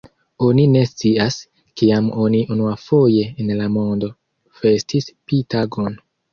Oni 0.45 0.63
ne 0.75 0.79
scias, 0.91 1.37
kiam 1.81 2.09
oni 2.25 2.41
unuafoje 2.57 3.29
en 3.45 3.55
la 3.61 3.69
mondo 3.77 4.13
festis 4.65 5.15
Pi-tagon. 5.29 6.05